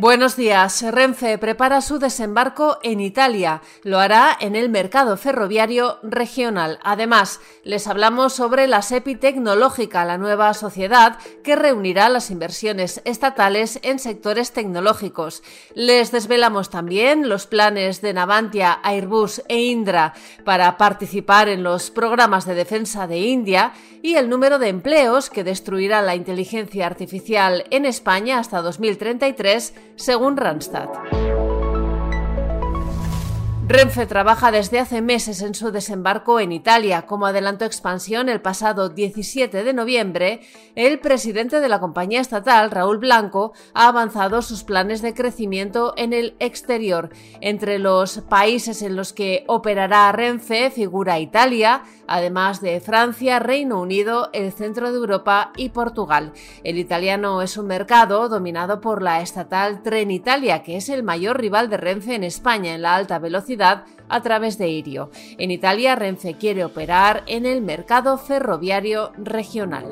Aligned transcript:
Buenos 0.00 0.36
días. 0.36 0.80
Renfe 0.92 1.38
prepara 1.38 1.80
su 1.80 1.98
desembarco 1.98 2.78
en 2.84 3.00
Italia. 3.00 3.62
Lo 3.82 3.98
hará 3.98 4.30
en 4.40 4.54
el 4.54 4.68
mercado 4.68 5.16
ferroviario 5.16 5.98
regional. 6.04 6.78
Además, 6.84 7.40
les 7.64 7.88
hablamos 7.88 8.32
sobre 8.32 8.68
la 8.68 8.82
SEPI 8.82 9.16
Tecnológica, 9.16 10.04
la 10.04 10.16
nueva 10.16 10.54
sociedad 10.54 11.18
que 11.42 11.56
reunirá 11.56 12.08
las 12.10 12.30
inversiones 12.30 13.02
estatales 13.06 13.80
en 13.82 13.98
sectores 13.98 14.52
tecnológicos. 14.52 15.42
Les 15.74 16.12
desvelamos 16.12 16.70
también 16.70 17.28
los 17.28 17.48
planes 17.48 18.00
de 18.00 18.12
Navantia, 18.12 18.78
Airbus 18.84 19.42
e 19.48 19.62
Indra 19.62 20.14
para 20.44 20.76
participar 20.76 21.48
en 21.48 21.64
los 21.64 21.90
programas 21.90 22.46
de 22.46 22.54
defensa 22.54 23.08
de 23.08 23.18
India 23.18 23.72
y 24.00 24.14
el 24.14 24.28
número 24.28 24.60
de 24.60 24.68
empleos 24.68 25.28
que 25.28 25.42
destruirá 25.42 26.02
la 26.02 26.14
inteligencia 26.14 26.86
artificial 26.86 27.64
en 27.70 27.84
España 27.84 28.38
hasta 28.38 28.62
2033 28.62 29.74
según 29.96 30.36
Randstad. 30.36 30.88
Renfe 33.70 34.06
trabaja 34.06 34.50
desde 34.50 34.78
hace 34.78 35.02
meses 35.02 35.42
en 35.42 35.54
su 35.54 35.70
desembarco 35.70 36.40
en 36.40 36.52
Italia. 36.52 37.02
Como 37.02 37.26
adelantó 37.26 37.66
Expansión 37.66 38.30
el 38.30 38.40
pasado 38.40 38.88
17 38.88 39.62
de 39.62 39.72
noviembre, 39.74 40.40
el 40.74 41.00
presidente 41.00 41.60
de 41.60 41.68
la 41.68 41.78
compañía 41.78 42.22
estatal, 42.22 42.70
Raúl 42.70 42.96
Blanco, 42.96 43.52
ha 43.74 43.88
avanzado 43.88 44.40
sus 44.40 44.64
planes 44.64 45.02
de 45.02 45.12
crecimiento 45.12 45.92
en 45.98 46.14
el 46.14 46.34
exterior. 46.38 47.10
Entre 47.42 47.78
los 47.78 48.22
países 48.22 48.80
en 48.80 48.96
los 48.96 49.12
que 49.12 49.44
operará 49.48 50.10
Renfe 50.12 50.70
figura 50.70 51.18
Italia, 51.18 51.82
además 52.06 52.62
de 52.62 52.80
Francia, 52.80 53.38
Reino 53.38 53.82
Unido, 53.82 54.30
el 54.32 54.50
centro 54.50 54.90
de 54.90 54.96
Europa 54.96 55.52
y 55.58 55.68
Portugal. 55.68 56.32
El 56.64 56.78
italiano 56.78 57.42
es 57.42 57.58
un 57.58 57.66
mercado 57.66 58.30
dominado 58.30 58.80
por 58.80 59.02
la 59.02 59.20
estatal 59.20 59.82
Trenitalia, 59.82 60.62
que 60.62 60.78
es 60.78 60.88
el 60.88 61.02
mayor 61.02 61.38
rival 61.38 61.68
de 61.68 61.76
Renfe 61.76 62.14
en 62.14 62.24
España 62.24 62.74
en 62.74 62.80
la 62.80 62.94
alta 62.94 63.18
velocidad 63.18 63.57
a 63.60 64.22
través 64.22 64.58
de 64.58 64.68
Irio. 64.68 65.10
En 65.38 65.50
Italia, 65.50 65.94
Renfe 65.94 66.34
quiere 66.34 66.64
operar 66.64 67.22
en 67.26 67.46
el 67.46 67.62
mercado 67.62 68.18
ferroviario 68.18 69.12
regional. 69.16 69.86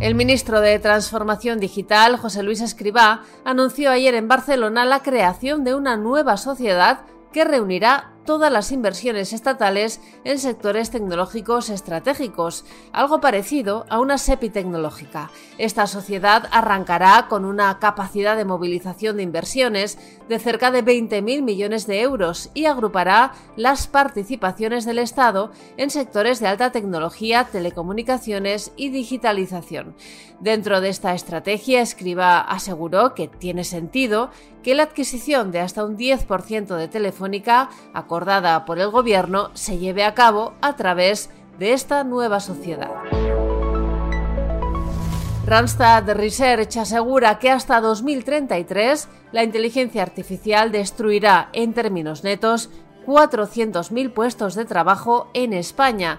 El 0.00 0.14
ministro 0.14 0.60
de 0.60 0.78
Transformación 0.78 1.60
Digital, 1.60 2.18
José 2.18 2.42
Luis 2.42 2.60
Escribá, 2.60 3.22
anunció 3.44 3.90
ayer 3.90 4.14
en 4.14 4.28
Barcelona 4.28 4.84
la 4.84 5.02
creación 5.02 5.64
de 5.64 5.74
una 5.74 5.96
nueva 5.96 6.36
sociedad 6.36 7.06
que 7.32 7.44
reunirá 7.44 8.13
todas 8.24 8.50
las 8.50 8.72
inversiones 8.72 9.32
estatales 9.32 10.00
en 10.24 10.38
sectores 10.38 10.90
tecnológicos 10.90 11.70
estratégicos, 11.70 12.64
algo 12.92 13.20
parecido 13.20 13.86
a 13.88 14.00
una 14.00 14.18
SEPI 14.18 14.50
tecnológica. 14.50 15.30
Esta 15.58 15.86
sociedad 15.86 16.48
arrancará 16.50 17.26
con 17.28 17.44
una 17.44 17.78
capacidad 17.78 18.36
de 18.36 18.44
movilización 18.44 19.16
de 19.16 19.22
inversiones 19.22 19.98
de 20.28 20.38
cerca 20.38 20.70
de 20.70 20.84
20.000 20.84 21.42
millones 21.42 21.86
de 21.86 22.00
euros 22.00 22.50
y 22.54 22.66
agrupará 22.66 23.32
las 23.56 23.86
participaciones 23.86 24.84
del 24.84 24.98
Estado 24.98 25.50
en 25.76 25.90
sectores 25.90 26.40
de 26.40 26.48
alta 26.48 26.72
tecnología, 26.72 27.44
telecomunicaciones 27.44 28.72
y 28.76 28.88
digitalización. 28.88 29.94
Dentro 30.40 30.80
de 30.80 30.88
esta 30.88 31.14
estrategia, 31.14 31.80
Escriba 31.80 32.40
aseguró 32.40 33.14
que 33.14 33.28
tiene 33.28 33.64
sentido 33.64 34.30
que 34.62 34.74
la 34.74 34.84
adquisición 34.84 35.52
de 35.52 35.60
hasta 35.60 35.84
un 35.84 35.96
10% 35.96 36.76
de 36.76 36.88
Telefónica 36.88 37.68
por 38.64 38.78
el 38.78 38.90
Gobierno 38.90 39.50
se 39.54 39.78
lleve 39.78 40.04
a 40.04 40.14
cabo 40.14 40.54
a 40.60 40.76
través 40.76 41.30
de 41.58 41.72
esta 41.72 42.04
nueva 42.04 42.40
sociedad. 42.40 42.90
Randstad 45.46 46.08
Research 46.10 46.76
asegura 46.78 47.38
que 47.38 47.50
hasta 47.50 47.80
2033 47.80 49.08
la 49.32 49.44
inteligencia 49.44 50.02
artificial 50.02 50.72
destruirá 50.72 51.50
en 51.52 51.74
términos 51.74 52.24
netos 52.24 52.70
400.000 53.06 54.12
puestos 54.12 54.54
de 54.54 54.64
trabajo 54.64 55.28
en 55.34 55.52
España. 55.52 56.18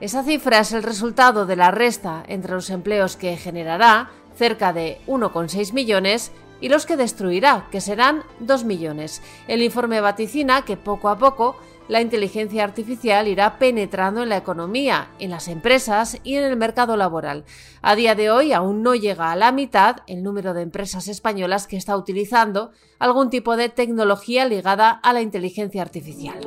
Esa 0.00 0.22
cifra 0.22 0.58
es 0.58 0.72
el 0.72 0.82
resultado 0.82 1.46
de 1.46 1.56
la 1.56 1.70
resta 1.70 2.22
entre 2.28 2.52
los 2.52 2.68
empleos 2.68 3.16
que 3.16 3.36
generará, 3.36 4.10
cerca 4.36 4.74
de 4.74 5.00
1,6 5.06 5.72
millones, 5.72 6.32
y 6.60 6.68
los 6.68 6.86
que 6.86 6.96
destruirá, 6.96 7.66
que 7.70 7.80
serán 7.80 8.22
2 8.40 8.64
millones. 8.64 9.22
El 9.48 9.62
informe 9.62 10.00
vaticina 10.00 10.62
que 10.62 10.76
poco 10.76 11.08
a 11.08 11.18
poco 11.18 11.56
la 11.88 12.00
inteligencia 12.00 12.64
artificial 12.64 13.28
irá 13.28 13.58
penetrando 13.58 14.22
en 14.22 14.28
la 14.28 14.36
economía, 14.36 15.08
en 15.18 15.30
las 15.30 15.46
empresas 15.48 16.18
y 16.24 16.34
en 16.34 16.44
el 16.44 16.56
mercado 16.56 16.96
laboral. 16.96 17.44
A 17.80 17.94
día 17.94 18.14
de 18.14 18.30
hoy 18.30 18.52
aún 18.52 18.82
no 18.82 18.94
llega 18.94 19.30
a 19.30 19.36
la 19.36 19.52
mitad 19.52 19.98
el 20.08 20.22
número 20.22 20.52
de 20.52 20.62
empresas 20.62 21.06
españolas 21.06 21.66
que 21.66 21.76
está 21.76 21.96
utilizando 21.96 22.72
algún 22.98 23.30
tipo 23.30 23.56
de 23.56 23.68
tecnología 23.68 24.46
ligada 24.46 24.90
a 24.90 25.12
la 25.12 25.22
inteligencia 25.22 25.82
artificial. 25.82 26.40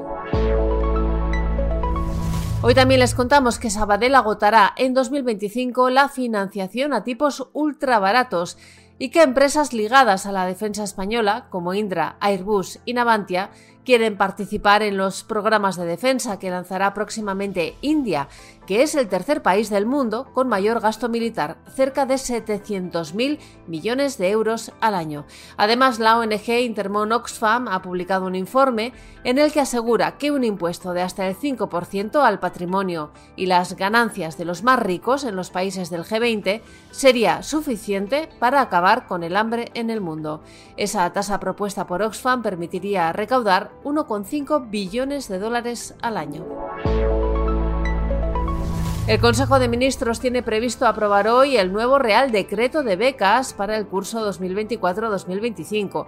Hoy 2.62 2.74
también 2.74 3.00
les 3.00 3.16
contamos 3.16 3.58
que 3.58 3.70
Sabadell 3.70 4.16
agotará 4.16 4.74
en 4.76 4.94
2025 4.94 5.90
la 5.90 6.10
financiación 6.10 6.92
a 6.92 7.06
tipos 7.06 7.48
ultra 7.54 8.00
baratos 8.00 8.58
y 9.00 9.10
que 9.10 9.24
empresas 9.24 9.74
ligadas 9.74 10.26
a 10.26 10.32
la 10.32 10.46
defensa 10.46 10.84
española, 10.84 11.48
como 11.50 11.74
Indra, 11.74 12.18
Airbus 12.20 12.80
y 12.86 12.94
Navantia, 12.94 13.50
quieren 13.86 14.18
participar 14.18 14.84
en 14.84 14.98
los 14.98 15.24
programas 15.24 15.76
de 15.76 15.86
defensa 15.86 16.40
que 16.40 16.50
lanzará 16.50 16.94
próximamente 16.94 17.76
India, 17.82 18.28
que 18.68 18.84
es 18.84 18.94
el 18.94 19.08
tercer 19.08 19.42
país 19.42 19.70
del 19.70 19.86
mundo 19.86 20.28
con 20.34 20.48
mayor 20.48 20.80
gasto 20.80 21.10
militar, 21.10 21.58
cerca 21.74 22.06
de 22.06 22.16
700.000 22.16 23.40
millones 23.68 24.18
de 24.18 24.30
euros 24.30 24.72
al 24.80 24.94
año. 24.94 25.26
Además, 25.58 25.98
la 25.98 26.20
ONG 26.20 26.50
Intermon 26.50 27.12
Oxfam 27.12 27.68
ha 27.68 27.82
publicado 27.82 28.28
un 28.28 28.36
informe 28.36 28.94
en 29.24 29.40
el 29.40 29.52
que 29.52 29.62
asegura 29.62 30.18
que 30.18 30.32
un 30.32 30.44
impuesto 30.44 30.94
de 30.94 31.02
hasta 31.02 31.28
el 31.28 31.36
5% 31.36 32.22
al 32.22 32.40
patrimonio 32.40 33.12
y 33.36 33.48
las 33.48 33.76
ganancias 33.76 34.38
de 34.38 34.46
los 34.46 34.64
más 34.64 34.80
ricos 34.80 35.24
en 35.24 35.36
los 35.36 35.50
países 35.50 35.90
del 35.90 36.04
G20 36.04 36.62
sería 36.92 37.42
suficiente 37.42 38.30
para 38.40 38.62
acabar 38.62 39.08
con 39.08 39.24
el 39.24 39.36
hambre 39.36 39.72
en 39.74 39.90
el 39.90 40.02
mundo. 40.02 40.44
Esa 40.78 41.12
tasa 41.12 41.40
propuesta 41.40 41.88
por 41.88 42.02
Oxfam 42.02 42.44
permitiría 42.44 43.12
recaudar 43.14 43.69
1,5 43.84 44.70
billones 44.70 45.28
de 45.28 45.40
dólares 45.40 45.96
al 46.02 46.18
año. 46.18 46.46
El 49.10 49.20
Consejo 49.20 49.58
de 49.58 49.68
Ministros 49.68 50.20
tiene 50.20 50.44
previsto 50.44 50.86
aprobar 50.86 51.28
hoy 51.28 51.58
el 51.58 51.74
nuevo 51.74 51.98
Real 51.98 52.32
Decreto 52.32 52.84
de 52.84 52.96
Becas 52.96 53.54
para 53.54 53.76
el 53.76 53.88
curso 53.88 54.24
2024-2025. 54.32 56.06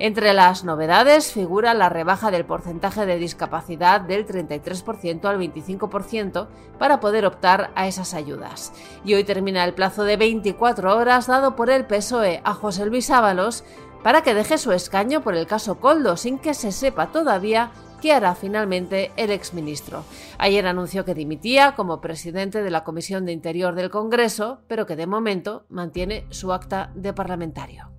Entre 0.00 0.32
las 0.32 0.64
novedades 0.64 1.32
figura 1.32 1.74
la 1.74 1.88
rebaja 1.90 2.32
del 2.32 2.44
porcentaje 2.44 3.06
de 3.06 3.18
discapacidad 3.18 4.00
del 4.00 4.26
33% 4.26 5.26
al 5.26 5.38
25% 5.38 6.48
para 6.76 6.98
poder 6.98 7.24
optar 7.24 7.70
a 7.76 7.86
esas 7.86 8.14
ayudas. 8.14 8.72
Y 9.04 9.14
hoy 9.14 9.22
termina 9.22 9.62
el 9.62 9.74
plazo 9.74 10.02
de 10.02 10.16
24 10.16 10.96
horas 10.96 11.28
dado 11.28 11.54
por 11.54 11.70
el 11.70 11.84
PSOE 11.86 12.40
a 12.42 12.52
José 12.54 12.84
Luis 12.84 13.10
Ábalos 13.10 13.62
para 14.02 14.22
que 14.22 14.34
deje 14.34 14.58
su 14.58 14.72
escaño 14.72 15.22
por 15.22 15.34
el 15.34 15.46
caso 15.46 15.80
Coldo 15.80 16.16
sin 16.16 16.38
que 16.38 16.54
se 16.54 16.72
sepa 16.72 17.12
todavía 17.12 17.72
qué 18.00 18.12
hará 18.12 18.34
finalmente 18.34 19.12
el 19.16 19.30
exministro. 19.30 20.04
Ayer 20.38 20.66
anunció 20.66 21.04
que 21.04 21.14
dimitía 21.14 21.74
como 21.76 22.00
presidente 22.00 22.62
de 22.62 22.70
la 22.70 22.82
Comisión 22.82 23.26
de 23.26 23.32
Interior 23.32 23.74
del 23.74 23.90
Congreso, 23.90 24.62
pero 24.66 24.86
que 24.86 24.96
de 24.96 25.06
momento 25.06 25.66
mantiene 25.68 26.26
su 26.30 26.52
acta 26.52 26.90
de 26.94 27.12
parlamentario. 27.12 27.92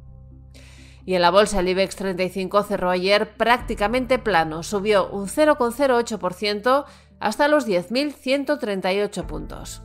Y 1.06 1.16
en 1.16 1.22
la 1.22 1.32
bolsa 1.32 1.60
el 1.60 1.70
IBEX 1.70 1.96
35 1.96 2.64
cerró 2.64 2.90
ayer 2.90 3.36
prácticamente 3.36 4.20
plano, 4.20 4.64
subió 4.64 5.10
un 5.10 5.28
0,08% 5.28 6.86
hasta 7.20 7.48
los 7.48 7.68
10.138 7.68 9.26
puntos. 9.26 9.82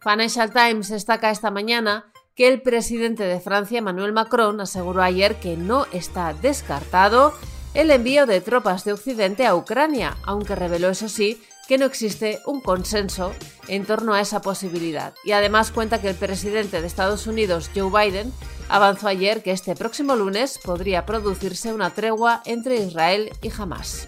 Financial 0.00 0.50
Times 0.50 0.88
destaca 0.88 1.30
esta 1.30 1.50
mañana 1.50 2.10
que 2.34 2.48
el 2.48 2.62
presidente 2.62 3.24
de 3.24 3.38
Francia, 3.38 3.78
Emmanuel 3.78 4.12
Macron, 4.12 4.60
aseguró 4.60 5.02
ayer 5.02 5.38
que 5.40 5.58
no 5.58 5.86
está 5.92 6.32
descartado 6.32 7.34
el 7.74 7.90
envío 7.90 8.24
de 8.24 8.40
tropas 8.40 8.84
de 8.84 8.94
Occidente 8.94 9.46
a 9.46 9.54
Ucrania, 9.54 10.16
aunque 10.24 10.56
reveló, 10.56 10.88
eso 10.88 11.08
sí, 11.08 11.40
que 11.68 11.76
no 11.76 11.84
existe 11.84 12.40
un 12.46 12.60
consenso 12.62 13.32
en 13.68 13.84
torno 13.84 14.14
a 14.14 14.20
esa 14.20 14.40
posibilidad. 14.40 15.12
Y 15.22 15.32
además 15.32 15.70
cuenta 15.70 16.00
que 16.00 16.08
el 16.08 16.16
presidente 16.16 16.80
de 16.80 16.86
Estados 16.86 17.26
Unidos, 17.26 17.70
Joe 17.74 17.90
Biden, 17.90 18.32
avanzó 18.68 19.06
ayer 19.06 19.42
que 19.42 19.52
este 19.52 19.76
próximo 19.76 20.16
lunes 20.16 20.58
podría 20.64 21.04
producirse 21.04 21.72
una 21.72 21.90
tregua 21.90 22.42
entre 22.46 22.76
Israel 22.76 23.30
y 23.42 23.52
Hamas. 23.56 24.06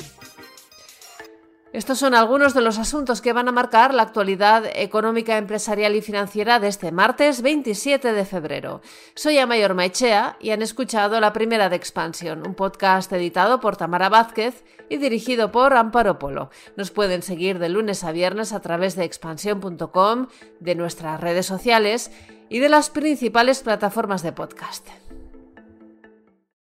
Estos 1.72 1.98
son 1.98 2.14
algunos 2.14 2.52
de 2.52 2.60
los 2.60 2.78
asuntos 2.78 3.22
que 3.22 3.32
van 3.32 3.48
a 3.48 3.52
marcar 3.52 3.94
la 3.94 4.02
actualidad 4.02 4.64
económica, 4.74 5.38
empresarial 5.38 5.96
y 5.96 6.02
financiera 6.02 6.60
de 6.60 6.68
este 6.68 6.92
martes 6.92 7.40
27 7.40 8.12
de 8.12 8.26
febrero. 8.26 8.82
Soy 9.14 9.38
Amayor 9.38 9.72
Maichea 9.72 10.36
y 10.38 10.50
han 10.50 10.60
escuchado 10.60 11.18
La 11.18 11.32
Primera 11.32 11.70
de 11.70 11.76
Expansión, 11.76 12.46
un 12.46 12.54
podcast 12.54 13.10
editado 13.14 13.60
por 13.60 13.78
Tamara 13.78 14.10
Vázquez 14.10 14.64
y 14.90 14.98
dirigido 14.98 15.50
por 15.50 15.72
Amparo 15.72 16.18
Polo. 16.18 16.50
Nos 16.76 16.90
pueden 16.90 17.22
seguir 17.22 17.58
de 17.58 17.70
lunes 17.70 18.04
a 18.04 18.12
viernes 18.12 18.52
a 18.52 18.60
través 18.60 18.94
de 18.94 19.04
expansión.com, 19.04 20.26
de 20.60 20.74
nuestras 20.74 21.22
redes 21.22 21.46
sociales 21.46 22.10
y 22.50 22.58
de 22.58 22.68
las 22.68 22.90
principales 22.90 23.62
plataformas 23.62 24.22
de 24.22 24.32
podcast. 24.32 24.86